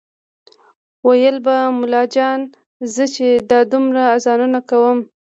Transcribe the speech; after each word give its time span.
ویل 1.07 1.37
به 1.45 1.55
ملا 1.79 2.03
جان 2.13 2.39
زه 2.93 3.03
چې 3.15 3.27
دا 3.49 3.59
دومره 3.71 4.01
اذانونه 4.15 4.59
کوم 4.69 4.99